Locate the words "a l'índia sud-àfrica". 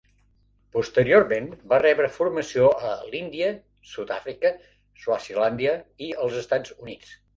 2.91-4.53